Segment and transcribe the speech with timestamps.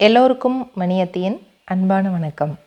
[0.00, 2.58] எல்லோருக்கும் மணியத்தியின் அன்பான வணக்கம்.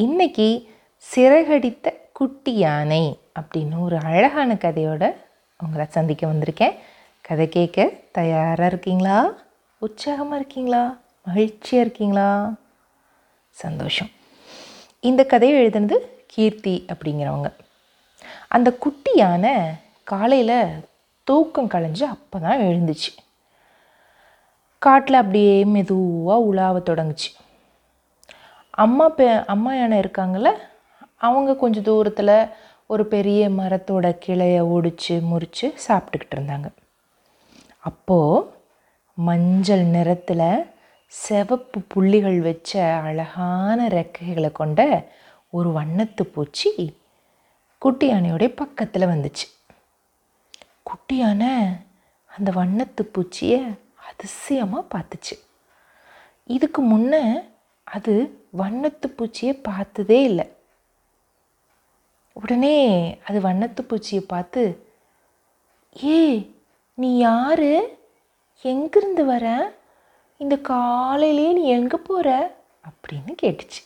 [0.00, 0.66] இன்றைக்கி
[1.14, 5.14] சிறகடித்த குட்டி யானை அப்படின்னு ஒரு அழகான கதையோட
[5.58, 6.76] உங்களை சந்திக்க வந்திருக்கேன்.
[7.20, 9.32] கதை கேட்க தயாராக இருக்கீங்களா?
[9.78, 10.96] உற்சாகமாக இருக்கீங்களா?
[11.24, 12.52] மகிழ்ச்சியாக இருக்கீங்களா?
[13.50, 14.10] சந்தோஷம்.
[15.00, 15.94] இந்த கதையை எழுதுனது
[16.26, 17.52] கீர்த்தி அப்படிங்கிறவங்க.
[18.48, 19.54] அந்த குட்டி யானை
[20.04, 20.88] காலையில்
[21.24, 23.29] தூக்கம் களைஞ்சு அப்போ தான் எழுந்துச்சு.
[24.84, 27.30] காட்டில் அப்படியே மெதுவாக உலாவ தொடங்குச்சு.
[28.70, 30.50] அம்மா பெ அம்மா யானை இருக்காங்கள்ல
[31.16, 32.48] அவங்க கொஞ்சம் தூரத்தில்
[32.86, 36.68] ஒரு பெரிய மரத்தோட கிளையை ஒடிச்சு முறித்து சாப்பிட்டுக்கிட்டு இருந்தாங்க.
[37.78, 38.46] அப்போது
[39.14, 40.72] மஞ்சள் நிறத்தில்
[41.06, 44.80] சிவப்பு புள்ளிகள் வச்ச அழகான ரெக்கைகளை கொண்ட
[45.50, 46.70] ஒரு வண்ணத்து பூச்சி
[47.78, 49.46] குட்டி யானையோடைய பக்கத்தில் வந்துச்சு.
[50.82, 51.52] குட்டி யானை
[52.30, 53.60] அந்த வண்ணத்து பூச்சியை
[54.10, 55.34] அதிசயமாக பார்த்துச்சு.
[56.46, 57.24] இதுக்கு முன்னே
[57.84, 58.14] அது
[58.58, 60.46] வண்ணத்து பூச்சியை பார்த்ததே இல்லை.
[62.32, 62.76] உடனே
[63.26, 64.62] அது வண்ணத்து பூச்சியை பார்த்து
[66.04, 66.18] ஏ
[66.94, 67.98] நீ யாரு?
[68.62, 69.72] எங்கிருந்து வர?
[70.36, 72.28] இந்த காலையிலேயே நீ எங்கே போகிற
[72.88, 73.80] அப்படின்னு கேட்டுச்சு.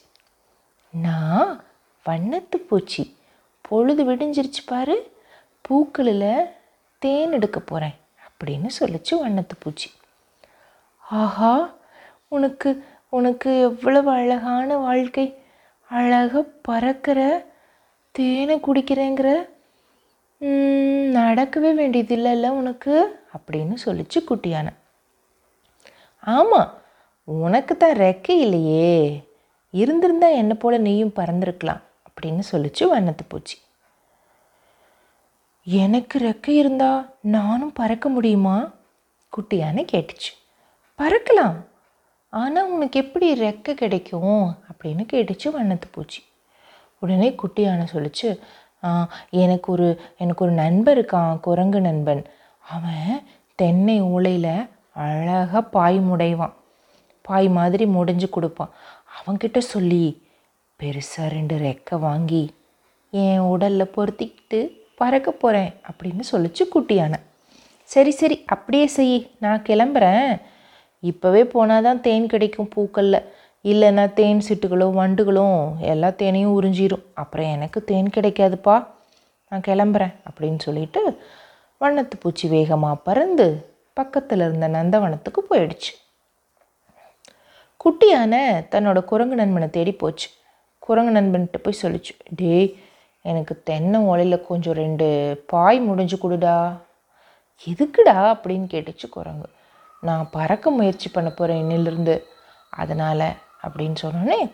[0.91, 1.65] நான்
[2.07, 3.17] வண்ணத்து பூச்சி.
[3.69, 4.97] பொழுது விடிஞ்சிருச்சு பாரு.
[5.61, 6.47] பூக்களில்
[6.99, 7.97] தேன் எடுக்க போகிறேன்
[8.29, 9.91] அப்படின்னு சொல்லிச்சு வண்ணத்து பூச்சி.
[11.11, 11.75] ஆஹா
[12.29, 15.43] உனக்கு உனக்கு எவ்வளவு அழகான வாழ்க்கை
[15.89, 17.47] அழகாக பறக்கிற
[18.11, 19.49] தேனை குடிக்கிறேங்கிற?
[21.17, 23.23] நடக்கவே வேண்டியது இல்லைல்ல உனக்கு?
[23.37, 24.73] அப்படின்னு சொல்லிச்சு குட்டியான.
[26.21, 26.73] ஆமாம்
[27.25, 29.25] உனக்கு தான் ரெக்கை இல்லையே.
[29.71, 33.59] இருந்திருந்தா என்னை போல நீயும் பறந்துருக்கலாம் அப்படின்னு சொல்லிச்சு வண்ணத்து பூச்சி.
[35.65, 38.71] எனக்கு ரெக்கை இருந்தால் நானும் பறக்க முடியுமா?
[39.33, 40.44] குட்டியானை கேட்டுச்சு.
[40.99, 41.57] பறக்கலாம்.
[42.33, 46.23] ஆனால் உனக்கு எப்படி ரெக்கை கிடைக்கும் அப்படின்னு கேட்டுச்சு வண்ணத்து பூச்சி.
[46.99, 48.39] உடனே குட்டியான சொல்லிச்சு
[48.85, 52.23] "ஆ, எனக்கு ஒரு எனக்கு ஒரு நண்பன் இருக்கான் குரங்கு நண்பன்.
[52.69, 53.23] அவன்
[53.55, 56.53] தென்னை ஓலையில் அழகாக பாய் முடைவான்.
[57.23, 58.71] பாய் மாதிரி முடிஞ்சு கொடுப்பான்.
[59.17, 60.05] அவன்கிட்ட சொல்லி
[60.81, 62.55] பெருசாக ரெண்டு ரெக்கை வாங்கி
[63.11, 64.59] என் உடலில் பொருத்திக்கிட்டு
[64.95, 67.15] பறக்க போகிறேன் அப்படின்னு சொல்லிச்சு குட்டியான.
[67.83, 70.41] சரி சரி அப்படியே செய் நான் கிளம்புறேன்.
[71.11, 73.21] இப்போவே போனால் தான் தேன் கிடைக்கும் பூக்களில்.
[73.65, 77.05] இல்லைன்னா தேன் சிட்டுகளும் வண்டுகளும் எல்லா தேனையும் உறிஞ்சிரும்.
[77.15, 78.77] அப்புறம் எனக்கு தேன் கிடைக்காதுப்பா.
[79.49, 81.01] நான் கிளம்புறேன் அப்படின்னு சொல்லிட்டு
[81.81, 83.47] வண்ணத்து பூச்சி வேகமாக பறந்து
[83.95, 85.93] பக்கத்தில் இருந்த நந்தவனத்துக்கு போயிடுச்சு.
[87.85, 88.35] குட்டியான
[88.71, 90.29] தன்னோட குரங்கு நண்பனை தேடி போச்சு.
[90.79, 92.75] குரங்கு நண்பன்கிட்ட போய் சொல்லிச்சு டேய்
[93.23, 95.07] எனக்கு தென்னை ஓலையில் கொஞ்சம் ரெண்டு
[95.47, 96.57] பாய் முடிஞ்சு கொடுடா.
[97.67, 98.17] எதுக்குடா?
[98.35, 99.49] அப்படின்னு கேட்டுச்சு குரங்கு.
[100.05, 102.23] நான் பறக்க முயற்சி பண்ண போகிறேன் இன்னிலிருந்து.
[102.71, 104.53] அதனால் அப்படின்னு சொன்னோன்னே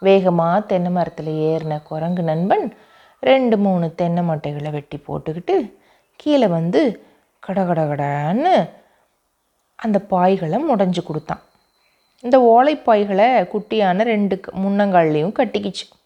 [0.00, 2.76] வேகமாக தென்னை மரத்தில் ஏறின குரங்கு நண்பன்
[3.20, 5.72] ரெண்டு மூணு தென்னை மட்டைகளை வெட்டி போட்டுக்கிட்டு
[6.16, 7.06] கீழே வந்து
[7.46, 8.70] கடகடகடான்னு
[9.76, 11.40] அந்த பாய்களை முடைஞ்சு கொடுத்தான்.
[12.20, 15.96] இந்த ஓலைப்பாய்களை குட்டியான ரெண்டு க- முன்னங்கால்லையும் கட்டிக்கிச்சு.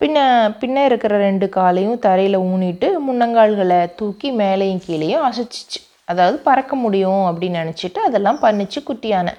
[0.00, 5.89] பின்ன பின்ன இருக்கிற ரெண்டு காலையும் தரையில் ஊனிட்டு முன்னங்கால்களை தூக்கி மேலேயும் கீழேயும் அசைச்சிச்சு.
[6.10, 9.32] அதாவது பறக்க முடியும் அப்படின்னு நினச்சிட்டு அதெல்லாம் பண்ணிச்சு குட்டி யானை.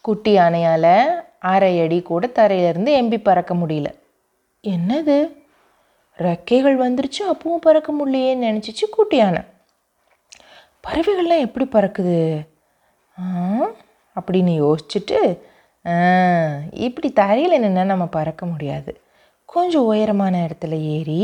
[0.00, 0.92] குட்டி யானையால்
[1.52, 3.88] அரை அடி கூட தரையிலேருந்து எம்பி பறக்க முடியல.
[4.68, 5.16] என்னது?
[6.16, 9.42] ரெக்கைகள் வந்துருச்சு அப்பவும் பறக்க முடியலையேன்னு நினச்சிச்சு குட்டி யானை.
[10.86, 12.18] பறவைகள்லாம் எப்படி பறக்குது?
[13.18, 13.24] ஆ,
[14.20, 15.20] அப்படின்னு யோசிச்சுட்டு
[16.86, 18.92] இப்படி தரையில் நின்னால் நம்ம பறக்க முடியாது.
[19.44, 21.22] கொஞ்சம் உயரமான இடத்துல ஏறி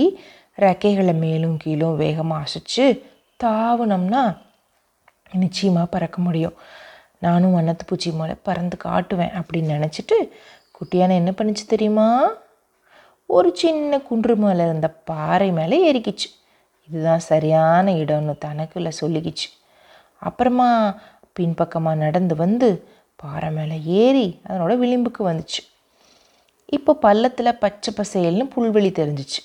[0.56, 3.02] ரெக்கைகளை மேலும் கீழும் வேகமாக அசைச்சு
[3.44, 4.36] தாவுனோம்னா
[5.32, 6.56] நிச்சயமாக பறக்க முடியும்.
[7.18, 10.30] நானும் வண்ணத்து பூச்சி மேலே பறந்து காட்டுவேன் அப்படின்னு நினச்சிட்டு
[10.76, 12.30] குட்டியான என்ன பண்ணுச்சு தெரியுமா?
[13.26, 16.28] ஒரு சின்ன குன்று மேலே இருந்த பாறை மேலே ஏறிக்கிச்சு.
[16.88, 19.48] இதுதான் சரியான இடம்னு தனக்குள்ளே சொல்லிக்கிச்சு.
[20.18, 20.98] அப்புறமா
[21.32, 25.62] பின்பக்கமாக நடந்து வந்து பாறை மேலே ஏறி அதனோட விளிம்புக்கு வந்துச்சு.
[26.66, 29.40] இப்போ பள்ளத்தில் பச்சை பசேல்னு புல்வெளி தெரிஞ்சிச்சு.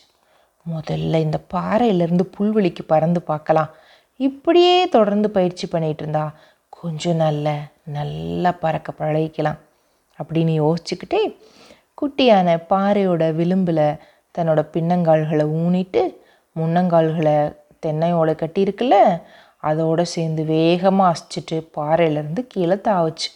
[0.67, 3.69] முதல்ல இந்த பாறையிலேருந்து புல்வெளிக்கு பறந்து பார்க்கலாம்.
[4.15, 6.33] இப்படியே தொடர்ந்து பயிற்சி பண்ணிகிட்டு இருந்தா
[6.69, 9.57] கொஞ்சம் நல்ல நல்லா பறக்க பழகிக்கலாம்.
[10.23, 11.37] அப்படின்னு யோசிச்சுக்கிட்டே
[12.01, 13.97] குட்டியான பாறையோட விளிம்பில்
[14.37, 16.15] தன்னோட பின்னங்கால்களை ஊனிட்டு
[16.55, 19.21] முன்னங்கால்களை தென்னையோட கட்டியிருக்குல்ல
[19.63, 23.29] அதோட சேர்ந்து வேகமாக அசிச்சிட்டு பாறையிலேருந்து கீழே தாவுச்சு.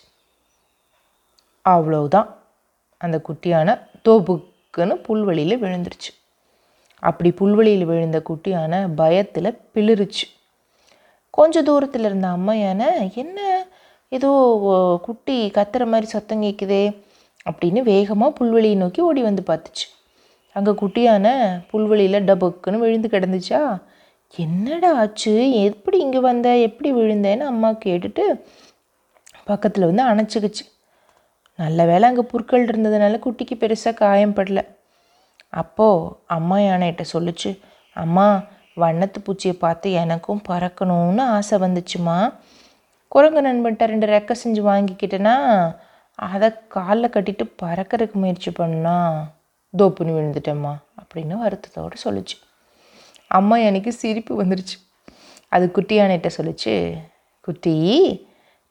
[1.61, 2.37] அவ்வளவுதான்.
[2.97, 6.11] அந்த குட்டியான தோப்புக்குன்னு புல்வெளியில் விழுந்துருச்சு.
[7.09, 10.25] அப்படி புல்வெளியில் விழுந்த குட்டியான பயத்தில் பிளிருச்சு.
[11.29, 12.89] கொஞ்ச தூரத்தில் இருந்த அம்மா யானை
[13.23, 13.39] என்ன?
[14.11, 14.29] ஏதோ
[15.05, 16.83] குட்டி கத்துற மாதிரி சத்தம் கேட்குதே
[17.50, 19.88] அப்படின்னு வேகமாக புல்வெளியை நோக்கி ஓடி வந்து பார்த்துச்சு.
[20.55, 21.27] அங்கே குட்டியான
[21.71, 23.61] புல்வெளியில் டபுக்குன்னு விழுந்து கிடந்துச்சா?
[24.33, 25.33] என்னடா ஆச்சு?
[25.69, 26.49] எப்படி இங்கே வந்த?
[26.67, 28.25] எப்படி விழுந்தேன்னு அம்மா கேட்டுட்டு
[29.49, 30.63] பக்கத்தில் வந்து அணைச்சிக்கிச்சு.
[31.59, 34.61] நல்ல வேளை அங்கே புற்கள் இருந்ததுனால குட்டிக்கு பெருசாக காயம் படல.
[35.61, 37.50] அப்போது அம்மா யானைகிட்ட சொல்லுச்சு
[37.95, 38.27] அம்மா
[38.83, 42.17] வண்ணத்து பூச்சியை பார்த்து எனக்கும் பறக்கணும்னு ஆசை வந்துச்சுமா?
[43.07, 45.35] குரங்கு நண்பன்ட்ட ரெண்டு ரெக்கை செஞ்சு வாங்கிக்கிட்டேன்னா
[46.19, 48.95] அதை காலில் கட்டிட்டு பறக்கிறதுக்கு முயற்சி பண்ணா
[49.73, 52.35] தோப்புன்னு விழுந்துட்டேம்மா அப்படின்னு வருத்தத்தோடு சொல்லுச்சு.
[53.38, 54.77] அம்மா எனக்கு சிரிப்பு வந்துருச்சு.
[55.56, 56.73] அது குட்டி யானைகிட்ட சொல்லுச்சு
[57.47, 57.75] குட்டி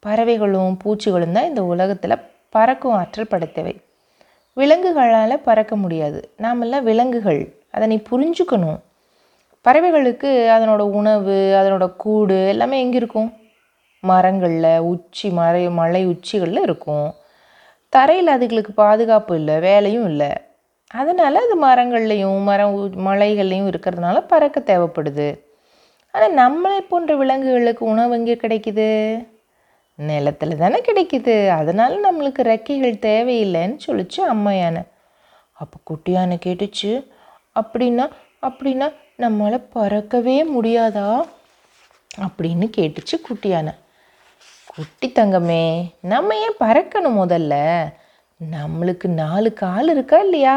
[0.02, 2.22] பறவைகளும் பூச்சிகளும் தான் இந்த உலகத்தில்
[2.54, 3.74] பறக்கும் ஆற்றல் படைத்தவை.
[4.56, 6.32] விலங்குகளால் பறக்க முடியாது.
[6.36, 7.54] நாமெல்லாம் விலங்குகள்.
[7.70, 8.80] அதை நீ புரிஞ்சுக்கணும்.
[9.68, 13.32] பறவைகளுக்கு அதனோட உணவு அதனோட கூடு எல்லாமே எங்கே இருக்கும்?
[14.00, 17.14] மரங்களில் உச்சி மலை மலை உச்சிகளில் இருக்கும்.
[17.88, 20.30] தரையில் அதுகளுக்கு பாதுகாப்பு இல்லை வேலையும் இல்லை.
[20.86, 25.40] அதனால் அது மரங்கள்லேயும் மரம் உ- மலைகள்லையும் இருக்கிறதுனால பறக்க தேவைப்படுது.
[26.12, 29.18] ஆனால் நம்மளை போன்ற விலங்குகளுக்கு உணவு எங்கே கிடைக்குது?
[29.98, 31.34] நிலத்துல தானே கிடைக்குது.
[31.48, 34.82] அதனால் நம்மளுக்கு ரெக்கைகள் தேவையில்லைன்னு சொல்லிச்சு அம்மா யானை
[35.52, 36.92] அப்போ குட்டி யானை கேட்டுச்சு
[37.60, 38.06] அப்படின்னா
[38.48, 41.10] அப்படின்னா நம்மளால் பறக்கவே முடியாதா?
[42.24, 43.72] அப்படின்னு கேட்டுச்சு குட்டி யானை
[44.74, 45.64] குட்டி தங்கமே
[46.00, 47.54] நம்ம ஏன் பறக்கணும் முதல்ல?
[48.40, 50.56] நம்மளுக்கு நாலு கால் இருக்கா இல்லையா?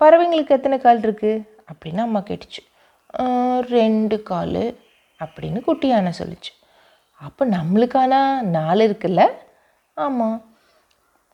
[0.00, 2.62] பறவைங்களுக்கு எத்தனை கால் இருக்குது அப்படின்னு அம்மா கேட்டுச்சு.
[3.76, 4.62] ரெண்டு கால்
[5.20, 6.12] அப்படின்னு குட்டி யானை
[7.20, 8.12] அப்போ நம்மளுக்கான
[8.56, 9.22] நாள் இருக்குல்ல?
[9.96, 10.36] ஆமாம்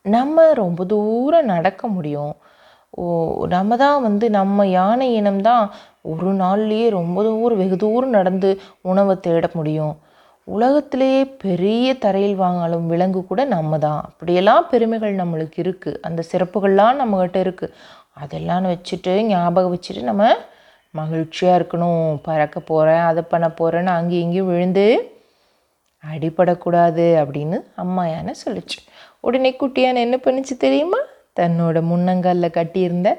[0.04, 2.34] நம்ம ரொம்ப தூரம் நடக்க முடியும்.
[3.00, 3.04] ஓ
[3.54, 5.64] நம்ம தான் வந்து நம்ம யானை இனம் தான்
[6.12, 8.50] ஒரு நாள்லேயே ரொம்ப தூரம் வெகு தூரம் நடந்து
[8.90, 9.94] உணவை தேட முடியும்.
[10.48, 14.00] உலகத்திலேயே பெரிய தரையில் வாங்காலும் விலங்கு கூட நம்ம தான்.
[14.08, 17.74] அப்படியெல்லாம் பெருமைகள் நம்மளுக்கு இருக்குது அந்த சிறப்புகள்லாம் நம்மக்கிட்ட இருக்குது
[18.22, 20.24] அதெல்லாம் வச்சுட்டு ஞாபகம் வச்சுட்டு நம்ம
[20.94, 22.06] மகிழ்ச்சியாக இருக்கணும்.
[22.26, 24.86] பறக்க போகிறேன் அதை பண்ண போகிறேன்னு அங்கேயும் இங்கேயும் விழுந்து
[26.10, 28.78] அடிபடக்கூடாது அப்படின்னு அம்மா யானை சொல்லிச்சு.
[29.20, 30.98] உடனே குட்டியான என்ன பண்ணுச்சு தெரியுமா?
[31.40, 33.10] தன்னோட முன்னங்கால்ல கட்டியிருந்த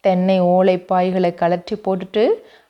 [0.00, 2.24] தென்னை ஓலை பாய்களை கலற்றி போட்டுட்டு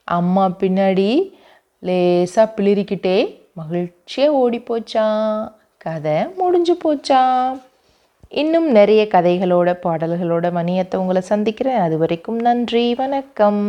[0.04, 1.32] அம்மா பின்னாடி
[1.78, 3.16] லேசாக பிளிரிக்கிட்டே
[3.52, 7.60] மகிழ்ச்சியாக ஓடி போச்சான் கதை முடிஞ்சு போச்சான்
[8.28, 11.80] இன்னும் நிறைய கதைகளோட பாடல்களோட மணியத்தை உங்களை சந்திக்கிறேன்.
[11.80, 13.62] அது வரைக்கும் நன்றி வணக்கம்.